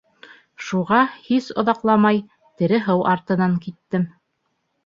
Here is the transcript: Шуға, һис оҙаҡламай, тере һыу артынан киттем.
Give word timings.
Шуға, 0.69 1.01
һис 1.27 1.49
оҙаҡламай, 1.63 2.21
тере 2.63 2.81
һыу 2.89 3.07
артынан 3.15 3.55
киттем. 3.67 4.09